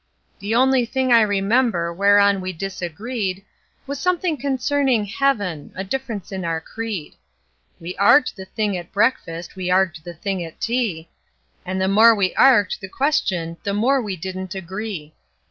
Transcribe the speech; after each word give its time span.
The 0.39 0.53
first 0.55 0.91
thing 0.93 1.13
I 1.13 1.21
remember 1.21 1.93
whereon 1.93 2.41
we 2.41 2.53
disagreed 2.53 3.45
Was 3.85 3.99
something 3.99 4.35
concerning 4.35 5.05
heaven 5.05 5.71
a 5.75 5.83
difference 5.83 6.31
in 6.31 6.43
our 6.43 6.59
creed; 6.59 7.13
We 7.79 7.93
arg'ed 7.97 8.33
the 8.35 8.45
thing 8.45 8.75
at 8.75 8.91
breakfast, 8.91 9.55
we 9.55 9.67
arg'ed 9.67 10.01
the 10.03 10.15
thing 10.15 10.43
at 10.43 10.59
tea, 10.59 11.09
And 11.67 11.79
the 11.79 11.87
more 11.87 12.15
we 12.15 12.33
arg'ed 12.33 12.79
the 12.81 12.89
question 12.89 13.57
the 13.61 13.75
more 13.75 14.01
we 14.01 14.15
didn't 14.15 14.55
agree. 14.55 15.13